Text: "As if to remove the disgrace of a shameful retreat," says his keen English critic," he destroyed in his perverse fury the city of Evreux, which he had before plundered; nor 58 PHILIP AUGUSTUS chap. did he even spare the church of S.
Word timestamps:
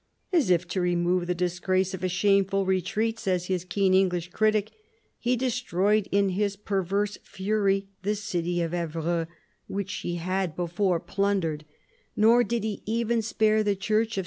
"As 0.33 0.49
if 0.49 0.67
to 0.69 0.81
remove 0.81 1.27
the 1.27 1.35
disgrace 1.35 1.93
of 1.93 2.03
a 2.03 2.09
shameful 2.09 2.65
retreat," 2.65 3.19
says 3.19 3.45
his 3.45 3.63
keen 3.63 3.93
English 3.93 4.29
critic," 4.29 4.71
he 5.19 5.35
destroyed 5.35 6.07
in 6.11 6.29
his 6.29 6.55
perverse 6.55 7.19
fury 7.21 7.87
the 8.01 8.15
city 8.15 8.61
of 8.63 8.73
Evreux, 8.73 9.27
which 9.67 9.93
he 9.97 10.15
had 10.15 10.55
before 10.55 10.99
plundered; 10.99 11.65
nor 12.15 12.41
58 12.41 12.47
PHILIP 12.47 12.51
AUGUSTUS 12.51 12.79
chap. 12.79 12.85
did 12.87 12.91
he 12.91 12.99
even 12.99 13.21
spare 13.21 13.63
the 13.63 13.75
church 13.75 14.17
of 14.17 14.19
S. 14.19 14.19